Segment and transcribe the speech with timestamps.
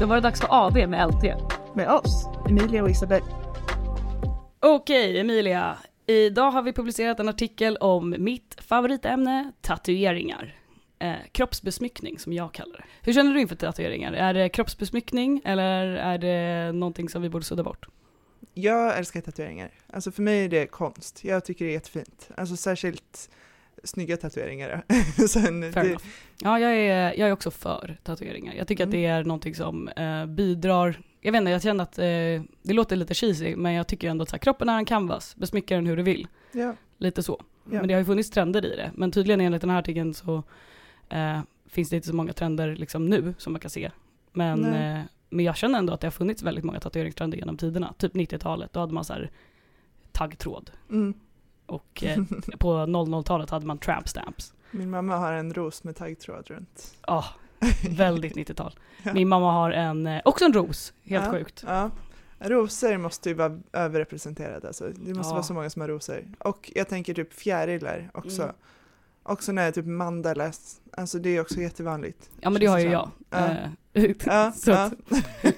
[0.00, 1.22] Då var det dags för AV med LT.
[1.74, 3.22] Med oss, Emilia och Isabel.
[4.60, 5.76] Okej Emilia,
[6.06, 10.54] idag har vi publicerat en artikel om mitt favoritämne, tatueringar.
[10.98, 12.84] Eh, kroppsbesmyckning som jag kallar det.
[13.02, 14.12] Hur känner du inför tatueringar?
[14.12, 17.86] Är det kroppsbesmyckning eller är det någonting som vi borde sudda bort?
[18.54, 19.70] Jag älskar tatueringar.
[19.92, 21.24] Alltså för mig är det konst.
[21.24, 22.28] Jag tycker det är jättefint.
[22.36, 23.30] Alltså särskilt
[23.84, 24.84] snygga tatueringar.
[25.28, 25.96] Sen, det.
[26.42, 28.54] Ja, jag är, jag är också för tatueringar.
[28.54, 29.00] Jag tycker att Mm.
[29.02, 32.04] det är någonting som eh, bidrar, jag vet inte, jag känner att eh,
[32.62, 35.36] det låter lite cheesy, men jag tycker ändå att så här, kroppen är en canvas,
[35.36, 36.28] besmycka den hur du vill.
[36.52, 37.42] ja, Lite så.
[37.70, 37.78] Ja.
[37.78, 38.90] Men det har ju funnits trender i det.
[38.94, 40.42] Men tydligen enligt den här artikeln så
[41.08, 43.90] eh, finns det inte så många trender liksom nu som man kan se.
[44.32, 47.94] Men, eh, men jag känner ändå att det har funnits väldigt många tatueringstrender genom tiderna.
[47.98, 49.30] Typ 90-talet, då hade man så här
[50.12, 50.70] taggtråd.
[50.90, 51.14] mm.
[51.66, 52.18] Och eh,
[52.58, 54.54] på 00-talet hade man tramp stamps.
[54.70, 56.94] Min mamma har en ros med taggtråd runt.
[57.06, 57.24] Ja,
[57.90, 58.78] väldigt 90-tal.
[59.02, 59.14] Ja.
[59.14, 61.64] Min mamma har en, eh, också en ros, helt ja, sjukt.
[61.66, 61.90] Ja.
[62.38, 64.66] Rosor måste ju vara överrepresenterade.
[64.66, 64.88] Alltså.
[64.88, 65.34] Det måste Ja.
[65.34, 66.24] vara så många som har rosor.
[66.38, 68.42] Och jag tänker typ fjärilar också.
[68.42, 68.54] Mm.
[69.22, 70.80] Också när typ mandalas.
[70.96, 72.30] Alltså det är också jättevanligt.
[72.40, 73.10] Ja men det har ju jag.
[73.30, 73.48] Ja.
[74.26, 74.76] Ja, så ja.
[74.84, 74.92] att,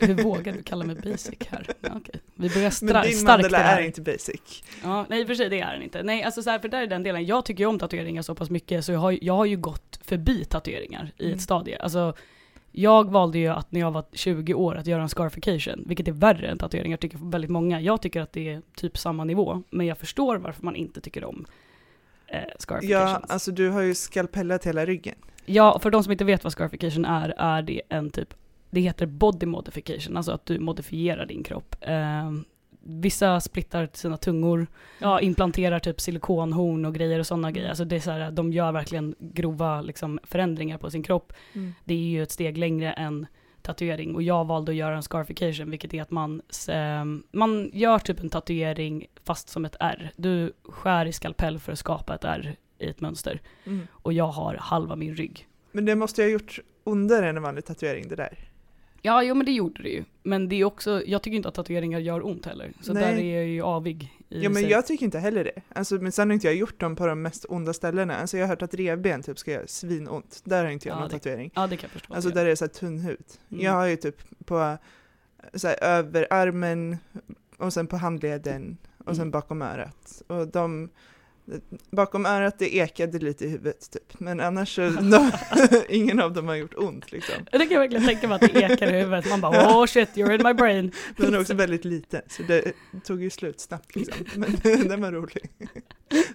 [0.01, 1.67] hur, vågar du kalla mig basic här?
[1.81, 2.21] Ja, okej.
[2.35, 3.81] Vi börjar Men stra- din starkt mandala det här.
[3.81, 4.63] är inte basic.
[4.83, 6.03] Ja, nej i och för sig det är den inte.
[6.03, 7.27] Nej, alltså så här, för där är den delen.
[7.27, 9.99] Jag tycker ju om tatueringar så pass mycket så jag har, jag har ju gått
[10.05, 11.35] förbi tatueringar i Mm.
[11.37, 11.79] ett stadie.
[11.79, 12.15] Alltså,
[12.73, 16.13] jag valde ju att när jag var 20 år att göra en scarification, vilket är
[16.13, 17.81] värre än tatueringar tycker väldigt många.
[17.81, 21.25] Jag tycker att det är typ samma nivå, men jag förstår varför man inte tycker
[21.25, 21.47] om
[22.27, 23.21] eh, scarifications.
[23.23, 25.15] Ja, alltså du har ju skalpellat hela ryggen.
[25.47, 28.35] Ja, för de som inte vet vad scarification är, är det en typ,
[28.71, 31.77] det heter body modification, alltså att du modifierar din kropp.
[31.81, 32.31] Eh,
[32.89, 34.67] vissa splittar sina tungor,
[34.99, 37.69] ja, implanterar typ silikonhorn och grejer och sådana grejer.
[37.69, 41.33] Alltså det är så här, de gör verkligen grova liksom, förändringar på sin kropp.
[41.85, 43.27] Det är ju ett steg längre än
[43.63, 47.99] tatuering och jag valde att göra en scarification vilket är att man, eh, man gör
[47.99, 50.11] typ en tatuering fast som ett R.
[50.17, 53.87] Du skär i skalpell för att skapa ett R i ett mönster Mm.
[53.93, 55.49] och jag har halva min rygg.
[55.73, 58.39] Men det måste ju ha gjort ondare än en vanlig tatuering det där.
[59.03, 60.05] Ja, jo men det gjorde det ju.
[60.23, 62.73] Men det är också, jag tycker inte att tatueringar gör ont heller.
[62.81, 63.03] Så Nej.
[63.03, 64.71] där är jag ju avig Ja men sig.
[64.71, 65.63] jag tycker inte heller det.
[65.69, 68.17] Alltså, men sen har inte jag gjort dem på de mest onda ställena.
[68.17, 70.41] Alltså jag har hört att revben typ ska göra svinont.
[70.45, 71.51] Där har inte jag Ja, någon det- tatuering.
[71.55, 72.15] Ja, det kan jag förstå.
[72.15, 73.25] Alltså där är det så här tunn hud.
[73.51, 73.65] Mm.
[73.65, 74.17] Jag har ju typ
[74.47, 74.77] på
[75.55, 76.97] så här, över armen
[77.57, 79.31] och sen på handleden och sen Mm.
[79.31, 80.23] bakom örat.
[80.27, 80.89] Och de
[81.91, 84.21] Bakom örat det ekade lite i huvudet typ.
[84.21, 85.31] Men annars så, de,
[85.89, 87.35] ingen av dem har gjort ont liksom.
[87.53, 89.29] det kan jag verkligen tänka mig att det ekar i huvudet.
[89.31, 90.93] Man bara oh shit, you're in my brain.
[91.17, 92.73] Den är också väldigt liten, så det
[93.05, 94.27] tog ju slut snabbt liksom.
[94.37, 95.51] Men den var rolig.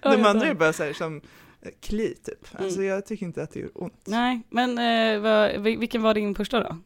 [0.02, 1.16] De andra är bara så här som
[1.62, 2.48] eh, kli typ.
[2.52, 2.90] Alltså Mm.
[2.90, 4.02] jag tycker inte att det gör ont.
[4.06, 6.76] Nej, men eh, vad, vilken var din första då?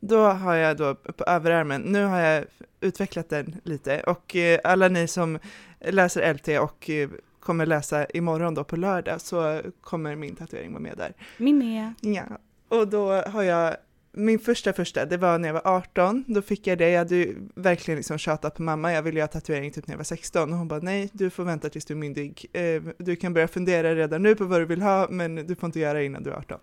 [0.00, 2.44] Då har jag då på överarmen, nu har jag
[2.80, 5.38] utvecklat den lite och eh, alla ni som
[5.80, 7.08] läser LT och eh,
[7.46, 11.12] kommer läsa imorgon då på lördag så kommer min tatuering vara med där.
[11.38, 11.92] Min med.
[12.00, 12.24] Ja,
[12.68, 13.76] och då har jag
[14.12, 17.16] min första första, det var när jag var 18, då fick jag det, jag hade
[17.16, 20.52] ju verkligen liksom tjatat på mamma, jag ville göra tatuering typ när jag var 16
[20.52, 23.48] och hon bara nej, du får vänta tills du är myndig, eh, du kan börja
[23.48, 26.22] fundera redan nu på vad du vill ha men du får inte göra det innan
[26.22, 26.58] du är 18.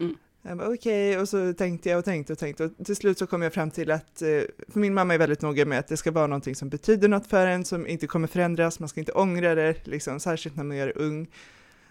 [0.00, 0.14] Mm.
[0.42, 3.26] Jag bara okej, och så tänkte jag och tänkte och tänkte och till slut så
[3.26, 4.28] kom jag fram till att, eh,
[4.68, 7.26] för min mamma är väldigt noga med att det ska vara någonting som betyder något
[7.26, 10.76] för en, som inte kommer förändras, man ska inte ångra det, liksom, särskilt när man
[10.76, 11.26] är ung.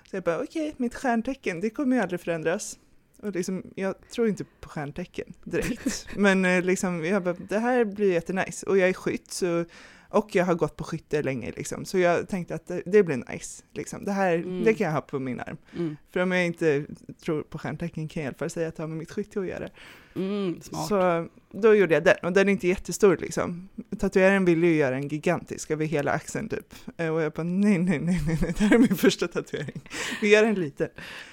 [0.10, 2.80] Så jag bara okej, mitt stjärntecken, det kommer ju aldrig förändras.
[3.22, 6.08] Och liksom, jag tror inte på stjärntecken direkt.
[6.16, 8.66] Men eh, liksom, jag bara, det här blir jättenice.
[8.66, 9.66] Och jag är skytt, så,
[10.10, 11.86] och jag har gått på skytte länge liksom.
[11.86, 13.64] Så jag tänkte att det, det blir nice.
[13.74, 14.06] Liksom.
[14.06, 14.64] Det här, Mm.
[14.64, 15.58] det kan jag ha på min arm.
[15.78, 15.98] Mm.
[16.12, 16.86] För om jag inte
[17.24, 19.40] tror på stjärntecken kan jag i alla fall säga att det har med mitt skytte
[19.40, 19.70] att göra.
[20.16, 20.88] Mm, smart.
[20.88, 23.70] Så då gjorde jag den, och den är inte jättestor liksom.
[24.00, 26.74] Tatueraren ville ju göra en gigantisk över hela axeln typ.
[26.98, 29.82] Eh, Och jag bara nej, nej, nej, nej, nej, det här är min första tatuering.
[30.22, 30.88] Vi gör en liten.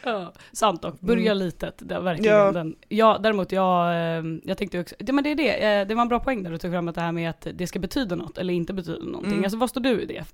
[0.05, 1.01] Ja, sant dock.
[1.01, 1.45] Börja Mm.
[1.47, 1.75] litet.
[1.79, 2.53] Det är verkligen Ja.
[2.53, 2.77] den.
[2.89, 6.03] Ja, däremot jag, eh, jag tänkte också, det, men det är det, eh, det var
[6.03, 8.17] en bra poäng där du tog fram att det här med att det ska betyda
[8.17, 9.33] något eller inte betyda någonting.
[9.33, 9.45] Mm.
[9.45, 10.25] Alltså vad står du i det?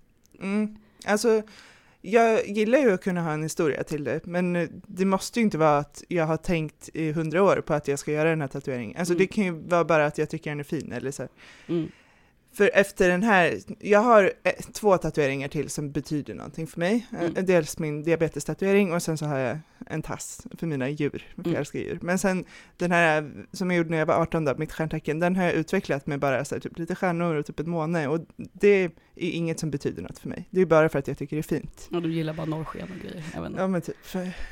[0.40, 0.76] Mm.
[1.06, 1.42] Alltså,
[2.02, 5.44] jag gillar ju att kunna ha en historia till det, men eh, det måste ju
[5.44, 8.40] inte vara att jag har tänkt i hundra år på att jag ska göra den
[8.40, 8.96] här tatueringen.
[8.98, 9.18] Alltså Mm.
[9.18, 11.28] det kan ju vara bara att jag tycker den är fin eller så.
[11.68, 11.88] Mm.
[12.54, 17.06] För efter den här, jag har eh, två tatueringar till som betyder någonting för mig.
[17.12, 17.46] Eh, Mm.
[17.46, 21.52] Dels min diabetestatuering och sen så har jag en tass för mina djur, för Mm.
[21.52, 21.98] jag älskar djur.
[22.02, 22.44] Men sen
[22.76, 25.52] den här som jag gjorde när jag var 18 då, mitt stjärntecken, den har jag
[25.52, 28.20] utvecklat med bara så här, typ lite stjärnor och typ en måne och
[28.52, 30.48] det är inget som betyder något för mig.
[30.50, 31.88] Det är bara för att jag tycker det är fint.
[31.92, 33.24] Och du gillar bara norrsken och grejer.
[33.34, 33.62] Jag vet inte.
[33.62, 33.96] Ja men typ,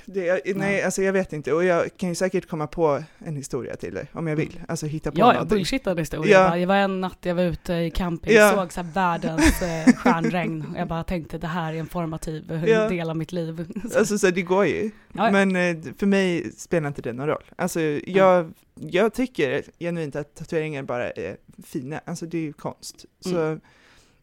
[0.06, 0.85] det, jag, nej Ja.
[0.85, 4.06] alltså jag vet inte och jag kan ju säkert komma på en historia till det
[4.12, 5.56] om jag vill, alltså hitta på Ja, jag någonting.
[5.58, 6.32] bullshittade historia.
[6.38, 6.49] Ja.
[6.55, 6.56] Ja.
[6.61, 8.52] Det var en natt jag var ute i camping, Ja.
[8.56, 10.64] såg så världens eh, stjärnregn.
[10.72, 12.88] Och jag bara tänkte det här är en formativ eh, Ja.
[12.88, 13.66] del av mitt liv.
[13.92, 15.31] Så, Alltså så det går ju, Ja, ja.
[15.31, 17.44] men eh, för mig spelar inte det någon roll.
[17.56, 23.04] Alltså jag, jag tycker genuint att tatueringar bara är fina, alltså det är ju konst.
[23.20, 23.60] Så Mm.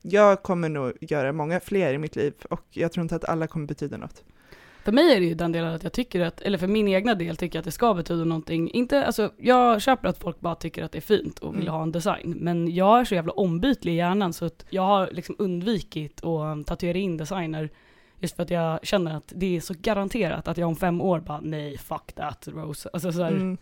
[0.02, 3.48] jag kommer nog göra många fler i mitt liv och jag tror inte att alla
[3.48, 4.24] kommer betyda något.
[4.88, 7.16] För mig är det ju den delen att jag tycker att, eller för min egna
[7.16, 8.70] del tycker jag att det ska betyda någonting.
[8.72, 11.74] Inte, alltså jag köper att folk bara tycker att det är fint och vill Mm.
[11.74, 12.36] ha en design.
[12.40, 16.68] Men jag är så jävla ombytlig i hjärnan så att jag har liksom undvikit att
[16.68, 17.70] tatuera in designer.
[18.20, 21.20] Just för att jag känner att det är så garanterat att jag om fem år
[21.20, 22.90] bara nej fuck that Rose.
[22.94, 23.58] Alltså så här, Mm.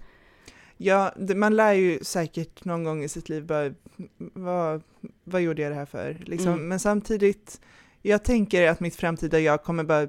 [0.78, 3.74] Ja, man lär ju säkert någon gång i sitt liv bara,
[4.18, 4.82] vad,
[5.24, 6.18] vad gjorde jag det här för?
[6.26, 6.54] Liksom.
[6.54, 6.68] Mm.
[6.68, 7.62] Men samtidigt,
[8.02, 10.08] jag tänker att mitt framtida jag kommer bara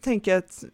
[0.00, 0.64] tänka att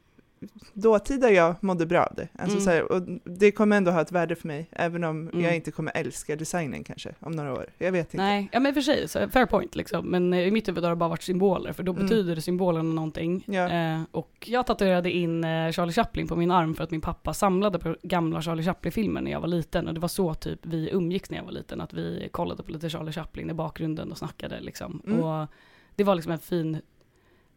[0.74, 2.28] dåtida jag mådde bra av det.
[2.38, 2.64] Alltså Mm.
[2.64, 5.40] så här, och det kommer ändå ha ett värde för mig, även om Mm.
[5.44, 7.66] jag inte kommer älska designen kanske om några år.
[7.78, 8.16] Jag vet inte.
[8.24, 10.06] Nej, ja men för sig, så fair point liksom.
[10.06, 12.02] Men eh, i mitt huvud har det bara varit symboler, för då Mm.
[12.04, 13.44] betyder symbolerna någonting.
[13.46, 13.68] Ja.
[13.68, 17.34] Eh, och jag tatuerade in eh, Charlie Chaplin på min arm för att min pappa
[17.34, 19.88] samlade på gamla Charlie Chaplin-filmer när jag var liten.
[19.88, 22.72] Och det var så typ vi umgicks när jag var liten, att vi kollade på
[22.72, 25.02] lite Charlie Chaplin i bakgrunden och snackade liksom.
[25.06, 25.20] Mm.
[25.20, 25.46] Och
[25.94, 26.78] det var liksom en fin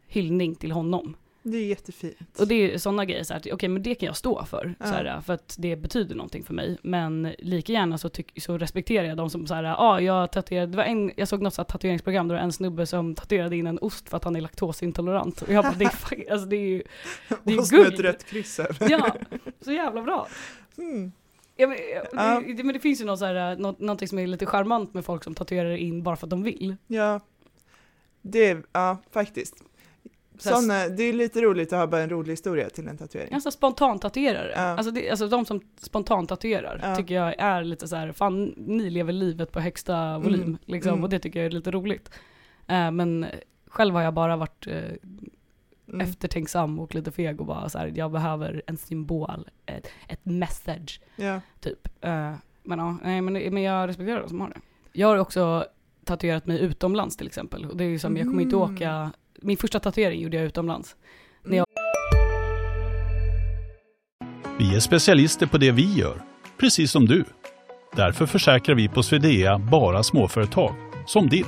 [0.06, 1.16] hyllning till honom.
[1.42, 2.40] Det är jättefint.
[2.40, 4.86] Och det är sådana grejer, så här, okej men det kan jag stå för, Ja.
[4.86, 6.78] så här, för att det betyder någonting för mig.
[6.82, 10.32] Men lika gärna så, tyck, så respekterar jag de som så här, ja ah, jag
[10.32, 12.86] tatuerade, det var en, jag såg något så här tatueringsprogram där det var en snubbe
[12.86, 15.42] som tatuerade in en ost för att han är laktosintolerant.
[15.42, 16.82] Och jag bara, det är, alltså det är ju,
[17.44, 19.16] det är och med ett rött kryss ja,
[19.60, 20.28] så jävla bra.
[20.78, 21.12] Mm.
[21.56, 21.78] Ja, men,
[22.12, 22.42] Ja.
[22.56, 25.04] Det, men det finns ju något, så här, något, någonting som är lite charmant med
[25.04, 26.76] folk som tatuerar in bara för att de vill.
[26.86, 27.20] Ja,
[28.22, 29.54] det, ja faktiskt.
[30.48, 33.34] Såna, det är lite roligt att ha bara en rolig historia till en tatuering.
[33.34, 34.52] Alltså spontant tatuerare.
[34.56, 34.60] Ja.
[34.60, 36.96] Alltså, det, alltså de som spontant tatuerar Ja.
[36.96, 40.42] tycker jag är lite så här, fan ni lever livet på högsta volym.
[40.42, 40.58] Mm.
[40.64, 41.04] Liksom, Mm.
[41.04, 42.10] Och det tycker jag är lite roligt.
[42.66, 43.26] Eh, men
[43.66, 44.82] själv har jag bara varit eh,
[45.88, 46.00] Mm.
[46.08, 51.00] eftertänksam och lite feg och bara så här, jag behöver en symbol, ett, ett message
[51.16, 51.40] Ja.
[51.60, 51.88] typ.
[52.00, 54.60] Eh, men ja, nej, men, men jag respekterar de som har det.
[54.92, 55.64] Jag har också
[56.04, 57.64] tatuerat mig utomlands till exempel.
[57.66, 58.74] Och det är ju som, jag kommer inte Mm.
[58.74, 59.12] åka,
[59.42, 60.96] min första tatuering gjorde jag utomlands.
[61.44, 61.66] När jag-
[64.58, 66.22] Vi är specialister på det vi gör,
[66.60, 67.24] precis som du.
[67.96, 70.74] Därför försäkrar vi på Swedea bara småföretag,
[71.06, 71.46] som ditt.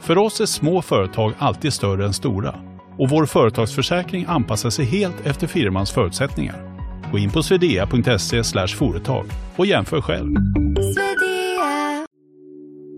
[0.00, 2.54] För oss är små företag alltid större än stora
[2.98, 6.78] och vår företagsförsäkring anpassar sig helt efter firmans förutsättningar.
[7.12, 9.26] Gå in på swedea.se företag
[9.56, 10.36] och jämför själv.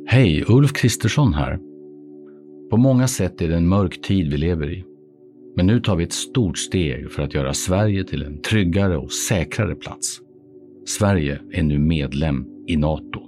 [0.07, 1.59] Hej, Ulf Kristersson här.
[2.71, 4.85] På många sätt är det en mörk tid vi lever i.
[5.57, 9.13] Men nu tar vi ett stort steg för att göra Sverige till en tryggare och
[9.13, 10.19] säkrare plats.
[10.87, 13.21] Sverige är nu medlem i Nato.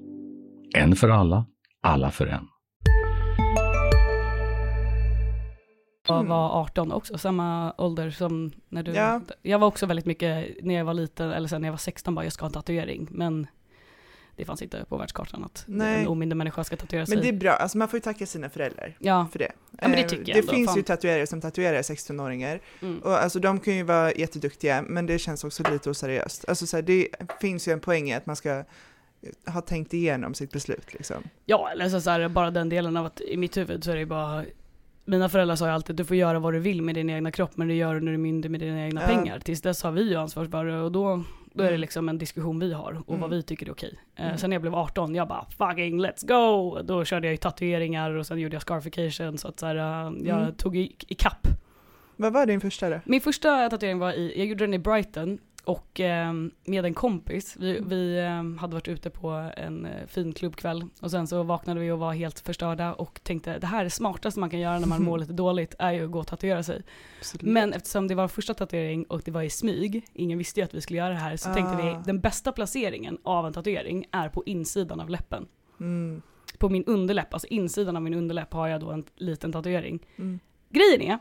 [0.77, 1.47] En för alla,
[1.83, 2.49] alla för en.
[6.09, 6.29] Jag Mm.
[6.29, 9.21] var 18 också, samma ålder som när du Ja.
[9.43, 12.15] Jag var också väldigt mycket, när jag var liten, eller sen när jag var 16
[12.15, 13.09] bara, jag ska ha en tatuering.
[13.11, 13.47] Men
[14.37, 16.01] det fanns inte på världskartan att Nej.
[16.01, 17.15] en omyndig människa ska tatuera sig.
[17.17, 19.53] Men det är bra, alltså man får ju tacka sina föräldrar Ja, för det.
[19.71, 20.77] Ja, men det Eh, tycker jag det ändå, finns fan.
[20.77, 22.99] ju tatuerare som tatuerar 16-åringar mm.
[22.99, 26.45] och alltså de kan ju vara jätteduktiga men det känns också lite oseriöst.
[26.49, 27.09] Alltså så här, det
[27.41, 28.65] finns ju en poäng i att man ska
[29.47, 31.17] ha tänkt igenom sitt beslut liksom.
[31.45, 33.97] ja eller så, så här, bara den delen av att i mitt huvud så är
[33.97, 34.45] det bara
[35.05, 37.51] mina föräldrar sa ju alltid du får göra vad du vill med din egna kropp
[37.57, 39.07] men du gör det när du är myndig med dina egna Ja.
[39.07, 39.39] pengar.
[39.41, 41.81] Tills dess har vi ju ansvar för det och då, då är det Mm.
[41.81, 43.21] liksom en diskussion vi har och Mm.
[43.21, 43.95] vad vi tycker är okej.
[44.17, 44.39] Eh, Mm.
[44.39, 46.79] Sen när jag blev 18, jag bara fucking let's go!
[46.83, 50.13] Då körde jag ju tatueringar och sen gjorde jag scarification så att så här, eh,
[50.29, 50.55] jag Mm.
[50.55, 51.47] tog i, i kapp.
[52.17, 53.01] Vad var din första då?
[53.05, 56.33] Min första tatuering var i, jag gjorde den i Brighton och eh,
[56.65, 57.57] med en kompis.
[57.61, 57.89] Vi, Mm.
[57.89, 61.91] vi eh, hade varit ute på en eh, fin klubbkväll och sen så vaknade vi
[61.91, 64.87] och var helt förstörda och tänkte det här är det smartaste man kan göra när
[64.87, 66.83] man mår lite dåligt är ju att gå och tatuera sig.
[67.19, 67.43] Absolut.
[67.43, 70.75] Men eftersom det var första tatuering och det var i smyg, ingen visste ju att
[70.75, 72.03] vi skulle göra det här, så tänkte vi Ah.
[72.07, 75.47] den bästa placeringen av en tatuering är på insidan av läppen.
[75.81, 76.23] Mm.
[76.59, 79.99] På min underläpp, alltså insidan av min underläpp har jag då en liten tatuering.
[80.17, 80.39] Mm.
[80.71, 81.19] Grejen är,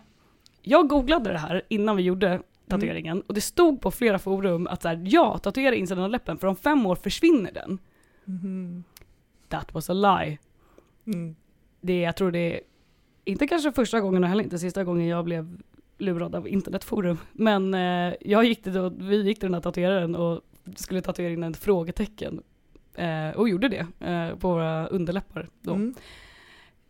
[0.61, 2.41] jag googlade det här innan vi gjorde
[2.71, 6.37] tatueringen och det stod på flera forum att så här, ja, tatuera insidan av läppen
[6.37, 7.79] för om fem år försvinner den.
[8.25, 8.83] Mhm.
[9.47, 10.37] That was a lie.
[11.05, 11.35] Mm.
[11.81, 12.61] Det, jag tror det är,
[13.25, 15.61] inte kanske första gången och heller inte sista gången jag blev
[15.97, 17.17] lurad av internetforum.
[17.31, 20.41] Men eh, jag gick och vi gick till den här tatueraren och
[20.75, 22.41] skulle tatuera in ett frågetecken.
[22.93, 25.73] Eh, och gjorde det eh, på våra underläppar då.
[25.73, 25.95] Mm.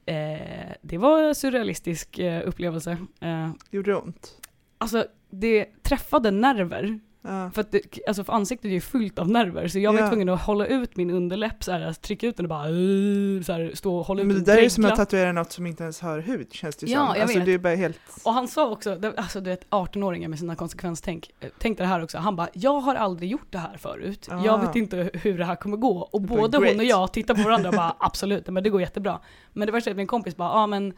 [0.05, 2.97] Eh, det var en surrealistisk eh, upplevelse.
[3.19, 4.37] Eh, Gjorde det ont?
[4.77, 6.99] alltså det träffade nerver.
[7.23, 7.51] Ja.
[7.53, 10.07] För, att det, alltså för ansiktet är ju fullt av nerver så jag var Ja.
[10.09, 13.41] tvungen att hålla ut min underläpp så här, alltså, trycka ut den och bara uh,
[13.41, 14.93] så här, stå och hålla ut Men det där är som dregla.
[14.93, 17.07] att tatuera något som inte ens har hud känns det Ja, som.
[17.15, 17.45] jag alltså, vet.
[17.45, 17.99] det är bara helt...
[18.23, 22.03] Och han sa också, alltså du vet 18-åringar med sina konsekvenstänk, eh, tänk det här
[22.03, 24.57] också, han bara jag har aldrig gjort det här förut, jag Ah.
[24.57, 25.97] vet inte hur det här kommer gå.
[25.97, 28.81] Och var både hon och jag tittar på varandra och bara absolut, men det går
[28.81, 29.19] jättebra.
[29.53, 30.93] Men det värsta är att min kompis bara, ja men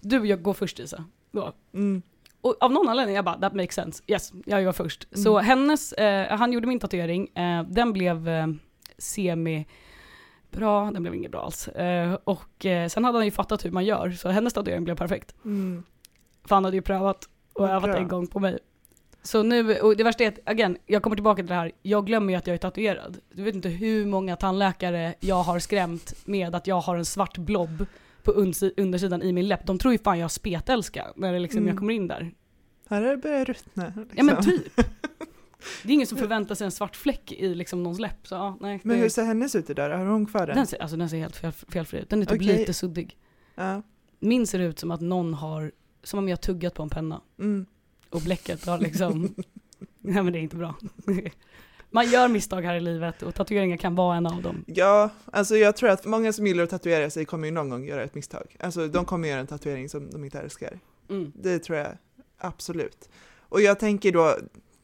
[0.00, 1.04] du jag går först Isa.
[1.32, 1.52] Då.
[1.74, 2.02] Mm.
[2.44, 5.08] Och av någon anledning, jag bara that makes sense, yes, jag gör först.
[5.12, 5.44] Så Mm.
[5.46, 8.46] hennes, eh, han gjorde min tatuering, eh, den blev eh,
[8.98, 9.66] semi
[10.50, 11.68] bra, den blev inget bra alls.
[11.68, 14.94] Eh, och eh, sen hade han ju fattat hur man gör, så hennes tatuering blev
[14.96, 15.34] perfekt.
[15.44, 15.82] Mm.
[16.44, 18.58] För han hade ju prövat och övat en gång på mig.
[19.22, 22.06] Så nu, och det värsta är att, again, jag kommer tillbaka till det här, jag
[22.06, 23.18] glömmer ju att jag är tatuerad.
[23.32, 27.38] Du vet inte hur många tandläkare jag har skrämt med att jag har en svart
[27.38, 27.86] blob
[28.24, 29.66] på undersi- undersidan i min läpp.
[29.66, 31.68] De tror ju fan jag har spetälska när det liksom, Mm.
[31.68, 32.34] jag kommer in där.
[32.88, 33.84] Här är det börjat ruttna.
[33.86, 34.08] Liksom.
[34.14, 34.76] Ja men typ.
[35.82, 38.26] Det är ingen som förväntar sig en svart fläck i liksom någons läpp.
[38.26, 39.98] Så, ja, nej, Men hur ser hennes ut idag?
[39.98, 40.56] Har hon kvar den?
[40.56, 42.10] den, ser, alltså, den ser helt fel, felfri ut.
[42.10, 42.58] Den är typ Okej.
[42.58, 43.16] lite suddig.
[43.54, 43.82] Ja.
[44.20, 47.20] Min ser ut som att någon har, som om jag har tuggat på en penna.
[47.38, 47.66] Mm.
[48.10, 49.34] Och bläcket har liksom,
[50.00, 50.74] nej men det är inte bra.
[51.94, 54.64] Man gör misstag här i livet och tatueringar kan vara en av dem.
[54.66, 57.84] Ja, alltså jag tror att många som gillar att tatuera sig kommer ju någon gång
[57.84, 58.56] göra ett misstag.
[58.60, 60.78] Alltså de kommer göra en tatuering som de inte älskar.
[61.10, 61.32] Mm.
[61.34, 61.88] Det tror jag
[62.38, 63.08] absolut.
[63.38, 64.36] Och jag tänker då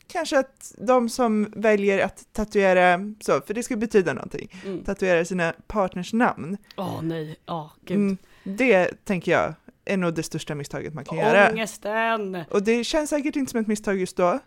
[0.07, 4.85] kanske att de som väljer att tatuera, så, för det ska betyda någonting, Mm.
[4.85, 6.57] tatuera sina partners namn.
[6.77, 7.97] Åh nej, ja gud.
[7.97, 11.51] Mm, det tänker jag är nog det största misstaget man kan göra.
[11.53, 12.45] Ångesten!
[12.51, 14.39] Och det känns säkert inte som ett misstag just då,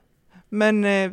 [0.50, 1.12] men eh,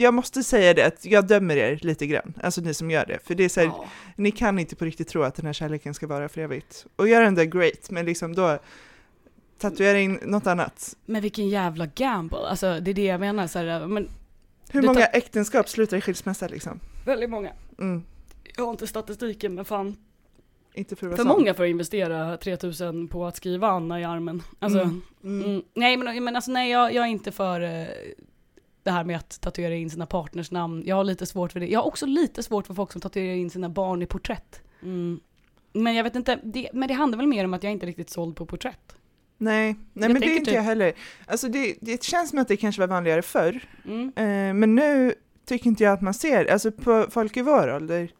[0.00, 3.18] jag måste säga det att jag dömer er lite grann, alltså ni som gör det,
[3.24, 3.84] för det är så här, Ja.
[4.16, 6.86] ni kan inte på riktigt tro att den här kärleken ska vara för evigt.
[6.96, 8.58] Och gör den där great, men liksom då
[9.58, 10.96] tatuera in något annat.
[11.06, 13.46] Men vilken jävla gamble, alltså det är det jag menar.
[13.46, 14.08] Så här, men
[14.70, 16.80] Hur många tar- äktenskap slutar i skilsmässa liksom?
[17.04, 17.52] väldigt många.
[17.78, 18.02] Mm.
[18.56, 19.96] Jag har inte statistiken men fan.
[20.74, 24.42] Inte för att För många får investera 3000 på att skriva Anna i armen.
[24.58, 25.02] Alltså, Mm.
[25.24, 25.44] Mm.
[25.50, 25.62] Mm.
[25.74, 27.86] Nej men, men alltså nej jag, jag är inte för eh,
[28.88, 30.82] det här med att tatuera in sina partners namn.
[30.86, 31.66] Jag har lite svårt för det.
[31.66, 34.62] Jag har också lite svårt för folk som tatuerar in sina barn i porträtt.
[34.82, 35.20] Mm.
[35.72, 37.88] Men jag vet inte, det, men det handlar väl mer om att jag inte är
[37.88, 38.96] riktigt såld på porträtt.
[39.38, 40.92] Nej, nej Jag men det är inte typ- jag heller.
[41.26, 44.06] Alltså det, det känns som att det kanske var vanligare förr, Mm.
[44.16, 45.14] eh, men nu
[45.46, 48.10] tycker inte jag att man ser, alltså på folk i vår ålder,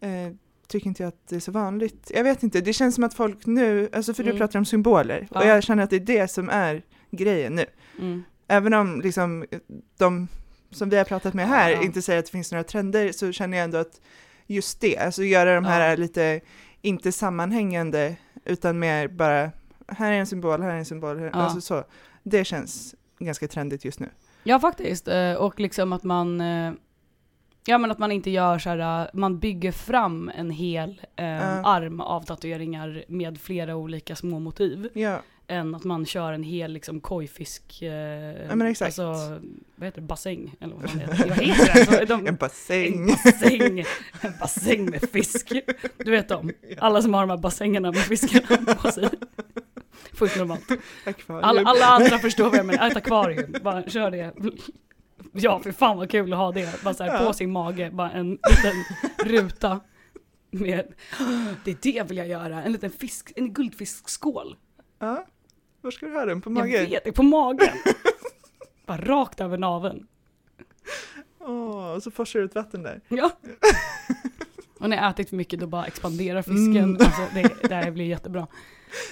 [0.00, 0.08] eh,
[0.68, 2.10] tycker inte jag att det är så vanligt.
[2.14, 4.34] Jag vet inte, det känns som att folk nu, alltså för Mm.
[4.34, 5.44] du pratar om symboler, och Ja.
[5.46, 7.66] jag känner att det är det som är grejen nu.
[7.98, 8.22] Mm.
[8.48, 9.46] Även om liksom
[9.98, 10.28] de
[10.70, 11.82] som vi har pratat med här Ja.
[11.82, 14.00] inte säger att det finns några trender så känner jag ändå att
[14.46, 15.96] just det, alltså göra de här Ja.
[15.96, 16.40] lite,
[16.82, 19.50] inte sammanhängande, utan mer bara,
[19.88, 21.32] här är en symbol, här är en symbol, här, Ja.
[21.32, 21.84] alltså så.
[22.22, 24.08] Det känns ganska trendigt just nu.
[24.44, 26.72] Ja faktiskt, eh, och liksom att man eh,
[27.68, 31.24] Ja men att man inte gör så här, eh, man bygger fram en hel eh,
[31.26, 31.40] Ja.
[31.64, 34.88] arm av tatueringar med flera olika små motiv.
[34.94, 37.90] Ja, Än att man kör en hel liksom kojfisk, eh,
[38.48, 38.98] Ja, men exakt.
[38.98, 39.40] alltså
[39.76, 40.54] vad heter det, bassäng?
[40.60, 41.28] Eller vad fan heter det?
[41.28, 41.80] Vad heter det?
[41.80, 43.10] Alltså, de, en bassäng.
[43.10, 43.78] En bassäng,
[44.20, 45.52] en bassäng med fisk.
[45.98, 49.08] Du vet dem, alla som har de här bassängerna med fiskarna på sig.
[50.12, 50.68] Fullt normalt.
[51.28, 54.34] Alla, alla andra förstår vad jag menar, ett akvarium, bara kör det.
[55.32, 57.26] Ja för fan vad kul att ha det, bara så här, Ja.
[57.26, 58.84] på sin mage, bara en liten
[59.32, 59.80] ruta.
[60.50, 60.92] Med,
[61.64, 64.56] det är det vill jag göra, en liten fisk, en guldfiskskål.
[64.98, 65.26] Ja,
[65.80, 66.40] var ska du ha den?
[66.40, 66.90] På Jag magen?
[66.90, 67.76] vet, det, på magen.
[68.86, 70.06] Bara rakt över naveln.
[71.38, 73.00] Åh, och så forsar det ut vatten där.
[73.08, 73.30] Ja.
[74.78, 76.76] Och när jag ätit för mycket då bara expanderar fisken.
[76.76, 76.96] Mm.
[77.00, 78.46] Alltså det, det här blir jättebra.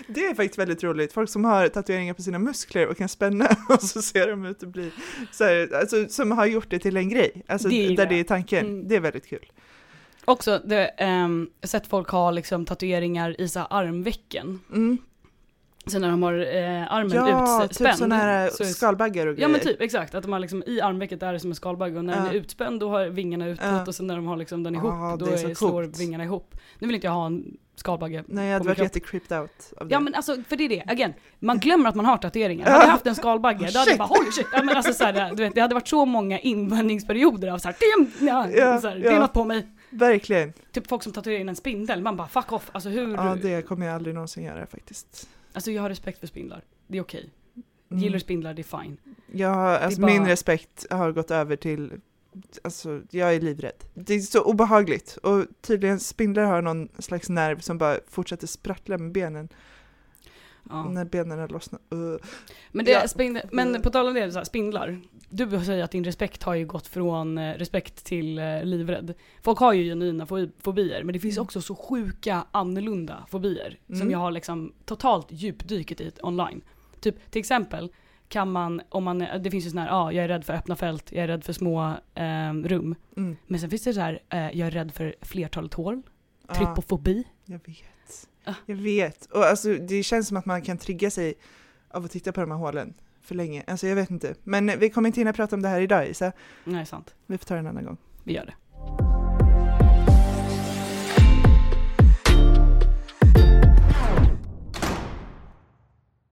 [0.09, 1.12] Det är faktiskt väldigt roligt.
[1.12, 4.62] Folk som har tatueringar på sina muskler och kan spänna och så ser de ut
[4.62, 4.90] att bli
[5.33, 7.42] så här, alltså som har gjort det till en grej.
[7.47, 8.66] Alltså Det där det är tanken.
[8.66, 8.88] Mm.
[8.88, 9.52] Det är väldigt kul.
[10.25, 14.61] Också, det, jag har sett folk ha liksom tatueringar i så här armvecken.
[14.73, 14.99] Mm.
[15.86, 17.90] Så när de har eh, armen Ja, utspänd.
[17.90, 19.48] typ sådana här så skalbaggar och Ja grejer.
[19.48, 20.14] men typ, exakt.
[20.14, 22.30] Att de har liksom i armvecket är det som en skalbagge och när den Ja.
[22.30, 23.86] är utspänd då har vingarna utåt Ja.
[23.86, 26.54] och sen när de har liksom den ihop Ja, då är slår vingarna ihop.
[26.78, 28.24] Nu vill inte jag ha en skalbagge.
[28.26, 28.84] Nej, jag hade varit kropp.
[28.84, 29.92] jättecripped out av det.
[29.94, 32.66] Ja men alltså, för det är det, again, man glömmer att man har tatueringar.
[32.66, 32.72] Ja.
[32.72, 34.46] Hade jag haft en skalbagge, då hade jag bara holy shit.
[34.52, 37.68] Ja, men alltså, så här, du vet, det hade varit så många invändningsperioder av så
[37.68, 39.18] här, det, ja, Ja, så här, det är ja.
[39.20, 39.66] något på mig.
[39.90, 40.52] Verkligen.
[40.72, 42.70] Typ folk som tatuerar in en spindel, man bara fuck off.
[42.72, 45.28] Alltså hur, Ja, det kommer jag aldrig någonsin göra faktiskt.
[45.54, 46.64] Alltså jag har respekt för spindlar.
[46.87, 47.30] Det är okej.
[47.90, 48.02] Mm.
[48.02, 48.96] Gillar du spindlar, det är fine.
[49.32, 51.92] Ja, alltså bara- min respekt har gått över till,
[52.62, 53.84] alltså jag är livrädd.
[53.94, 58.99] Det är så obehagligt och tydligen spindlar har någon slags nerv som bara fortsätter sprattla
[58.99, 59.49] med benen
[60.70, 60.88] Ja.
[60.88, 61.80] när benen lossnar.
[61.94, 62.16] Uh.
[62.73, 63.08] Men, det, Ja.
[63.08, 65.00] spindlar, men på tal om det, så här, spindlar.
[65.28, 69.14] Du säger att din respekt har ju gått från eh, respekt till eh, livrädd.
[69.42, 71.42] Folk har ju genuina fobi- fobier, men det finns Mm.
[71.44, 74.10] också så sjuka annorlunda fobier som Mm.
[74.10, 76.60] jag har liksom totalt djupdyket i online.
[77.00, 77.92] Typ till exempel
[78.28, 80.76] kan man, om man, det finns ju sån här, ja jag är rädd för öppna
[80.76, 82.94] fält, jag är rädd för små ehm, rum.
[83.16, 83.36] Mm.
[83.46, 86.02] Men sen finns det så här, eh, jag är rädd för flertalet hål,
[86.48, 87.24] Ja, trypofobi.
[87.44, 88.28] jag vet.
[88.44, 88.54] Ah.
[88.66, 89.26] Jag vet.
[89.26, 91.34] Och alltså det känns som att man kan trigga sig
[91.90, 93.64] av att titta på de här hålen för länge.
[93.66, 94.34] Alltså jag vet inte.
[94.44, 96.32] Men vi kommer inte hinna prata om det här idag Isa.
[96.64, 97.96] Nej sant, Vi får ta det en annan gång.
[98.24, 98.54] vi gör det.